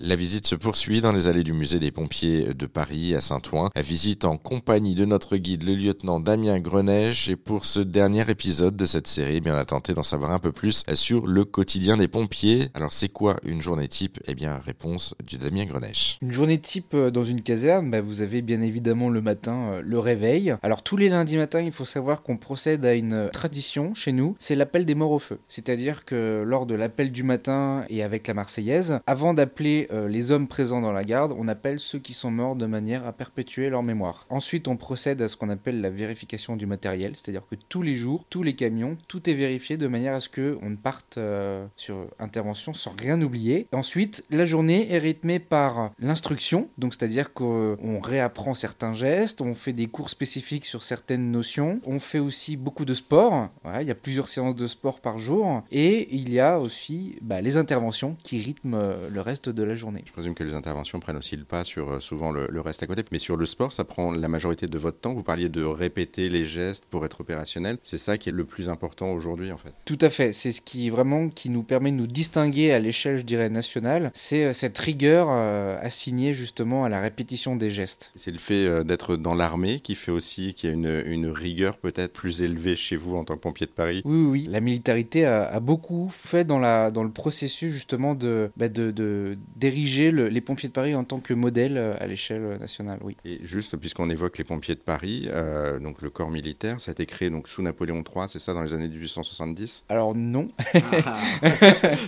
[0.00, 3.68] La visite se poursuit dans les allées du musée des pompiers de Paris à Saint-Ouen.
[3.74, 7.28] La visite en compagnie de notre guide, le lieutenant Damien Greneche.
[7.28, 10.38] Et pour ce dernier épisode de cette série, eh on a tenté d'en savoir un
[10.38, 12.68] peu plus sur le quotidien des pompiers.
[12.74, 14.20] Alors, c'est quoi une journée type?
[14.28, 16.18] Eh bien, réponse du Damien Greneche.
[16.22, 19.82] Une journée type euh, dans une caserne, bah, vous avez bien évidemment le matin euh,
[19.84, 20.54] le réveil.
[20.62, 24.12] Alors, tous les lundis matins, il faut savoir qu'on procède à une euh, tradition chez
[24.12, 25.40] nous, c'est l'appel des morts au feu.
[25.48, 30.30] C'est-à-dire que lors de l'appel du matin et avec la Marseillaise, avant d'appeler euh, les
[30.30, 33.70] hommes présents dans la garde, on appelle ceux qui sont morts de manière à perpétuer
[33.70, 34.26] leur mémoire.
[34.30, 37.94] Ensuite, on procède à ce qu'on appelle la vérification du matériel, c'est-à-dire que tous les
[37.94, 41.66] jours, tous les camions, tout est vérifié de manière à ce qu'on ne parte euh,
[41.76, 43.66] sur intervention sans rien oublier.
[43.72, 49.72] Ensuite, la journée est rythmée par l'instruction, donc c'est-à-dire qu'on réapprend certains gestes, on fait
[49.72, 53.48] des cours spécifiques sur certaines notions, on fait aussi beaucoup de sport,
[53.80, 57.40] il y a plusieurs séances de sport par jour, et il y a aussi bah,
[57.40, 59.77] les interventions qui rythment euh, le reste de la journée.
[60.04, 62.86] Je présume que les interventions prennent aussi le pas sur euh, souvent le, reste à
[62.86, 63.04] côté.
[63.12, 65.14] Mais sur le sport, ça prend la majorité de votre temps.
[65.14, 67.78] Vous parliez de répéter les gestes pour être opérationnel.
[67.82, 69.72] C'est ça qui est le plus important aujourd'hui, en fait.
[69.84, 70.32] Tout à fait.
[70.32, 74.10] C'est ce qui vraiment qui nous permet de nous distinguer à l'échelle, je dirais, nationale.
[74.14, 78.12] C'est euh, cette rigueur euh, assignée justement à la répétition des gestes.
[78.16, 81.76] C'est le fait d'être dans l'armée qui fait aussi qu'il y a une, une rigueur
[81.76, 84.02] peut-être plus élevée chez vous en tant que pompier de Paris.
[84.04, 84.48] Oui, oui.
[84.50, 89.36] La militarité a, beaucoup fait dans, la, dans le processus justement de, bah, de, de
[89.68, 93.16] d'ériger les pompiers de Paris en tant que modèle euh, à l'échelle nationale, oui.
[93.24, 96.92] Et juste, puisqu'on évoque les pompiers de Paris, euh, donc le corps militaire, ça a
[96.92, 100.48] été créé donc sous Napoléon III, c'est ça, dans les années 1870 Alors non.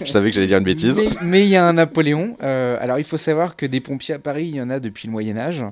[0.01, 1.01] Je savais que j'allais dire une bêtise.
[1.23, 2.37] Mais il y a un Napoléon.
[2.43, 5.07] Euh, alors il faut savoir que des pompiers à Paris, il y en a depuis
[5.07, 5.65] le Moyen Âge.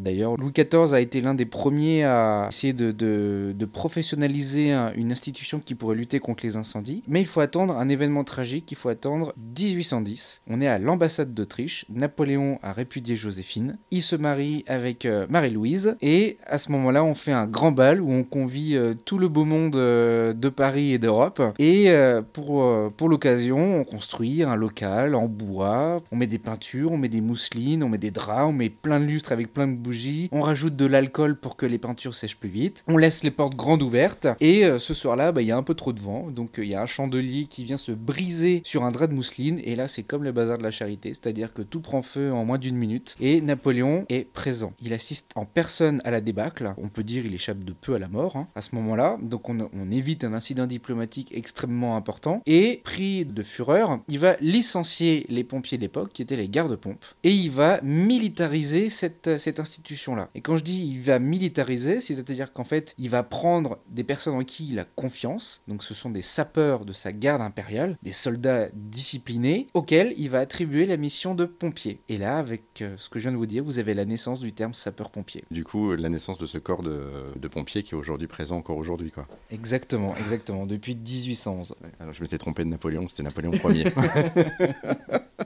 [0.00, 5.60] D'ailleurs, Louis XIV a été l'un des premiers à essayer de, de professionnaliser une institution
[5.60, 7.02] qui pourrait lutter contre les incendies.
[7.06, 10.42] Mais il faut attendre un événement tragique, il faut attendre 1810.
[10.48, 11.84] On est à l'ambassade d'Autriche.
[11.88, 13.78] Napoléon a répudié Joséphine.
[13.90, 15.96] Il se marie avec euh, Marie-Louise.
[16.00, 19.28] Et à ce moment-là, on fait un grand bal où on convie euh, tout le
[19.28, 21.42] beau monde euh, de Paris et d'Europe.
[21.58, 21.92] Et
[22.32, 26.02] pour, pour l'occasion, on construit un local en bois.
[26.12, 29.00] On met des peintures, on met des mousselines, on met des draps, on met plein
[29.00, 30.28] de lustres avec plein de bougies.
[30.32, 32.84] On rajoute de l'alcool pour que les peintures sèchent plus vite.
[32.86, 34.28] On laisse les portes grandes ouvertes.
[34.40, 36.30] Et ce soir-là, bah, il y a un peu trop de vent.
[36.30, 39.60] Donc il y a un chandelier qui vient se briser sur un drap de mousseline.
[39.64, 42.44] Et là, c'est comme le bazar de la charité c'est-à-dire que tout prend feu en
[42.44, 44.74] moins d'une minute, et Napoléon est présent.
[44.82, 47.98] Il assiste en personne à la débâcle, on peut dire il échappe de peu à
[47.98, 49.54] la mort hein, à ce moment-là, donc on,
[49.90, 55.78] évite un incident diplomatique extrêmement important, et pris de fureur, il va licencier les pompiers
[55.78, 60.28] de l'époque, qui étaient les gardes-pompes, et il va militariser cette, cette institution-là.
[60.34, 64.34] Et quand je dis il va militariser, c'est-à-dire qu'en fait, il va prendre des personnes
[64.34, 68.12] en qui il a confiance, donc ce sont des sapeurs de sa garde impériale, des
[68.12, 71.98] soldats disciplinés, auxquels il va attribuer la mission de pompier.
[72.08, 74.40] Et là, avec euh, ce que je viens de vous dire, vous avez la naissance
[74.40, 75.44] du terme sapeur-pompier.
[75.50, 77.02] Du coup, la naissance de ce corps de,
[77.36, 79.26] de pompier qui est aujourd'hui présent encore aujourd'hui, quoi.
[79.50, 81.74] Exactement, exactement, depuis 1811.
[82.00, 83.92] Alors je m'étais trompé de Napoléon, c'était Napoléon Ier.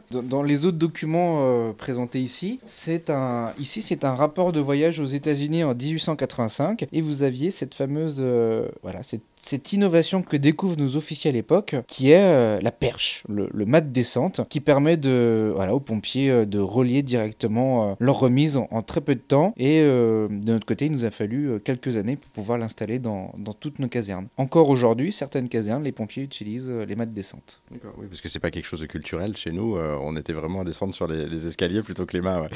[0.11, 5.01] Dans les autres documents euh, présentés ici, c'est un ici c'est un rapport de voyage
[5.01, 10.37] aux États-Unis en 1885 et vous aviez cette fameuse euh, voilà cette cette innovation que
[10.37, 14.61] découvrent nos officiers à l'époque, qui est euh, la perche, le, mat de descente, qui
[14.61, 19.15] permet de, voilà, aux pompiers euh, de relier directement euh, leur remise en, très peu
[19.15, 19.53] de temps.
[19.57, 23.53] Et de notre côté, il nous a fallu quelques années pour pouvoir l'installer dans, dans,
[23.53, 24.29] toutes nos casernes.
[24.37, 27.61] Encore aujourd'hui, certaines casernes, les pompiers utilisent les mâts de descente.
[27.71, 29.77] D'accord, oui, parce que c'est pas quelque chose de culturel chez nous.
[29.77, 32.47] on était vraiment à descendre sur les, escaliers plutôt que les mains.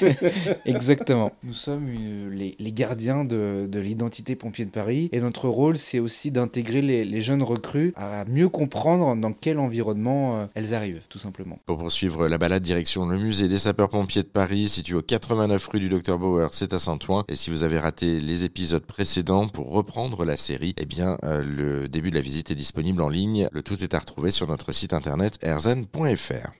[0.64, 1.32] Exactement.
[1.42, 1.88] Nous sommes
[2.32, 6.82] les, les, gardiens de, de l'identité pompier de Paris, et notre rôle, c'est aussi d'intégrer
[6.82, 11.58] les, jeunes recrues à mieux comprendre dans quel environnement euh, elles arrivent, tout simplement.
[11.66, 15.80] Pour poursuivre la balade direction le musée des sapeurs-pompiers de Paris, situé au 89 rue
[15.80, 17.24] du Docteur Bauer, c'est à Saint-Ouen.
[17.28, 21.42] Et si vous avez raté les épisodes précédents pour reprendre la série, eh bien, euh,
[21.42, 23.48] le début de la visite est disponible en ligne.
[23.52, 26.52] Le tout est à retrouver sur notre site internet erzen.fr.